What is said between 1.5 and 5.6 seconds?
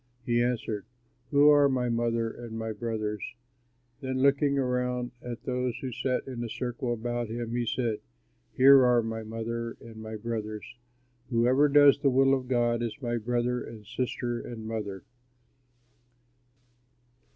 are my mother and my brothers?" Then looking around at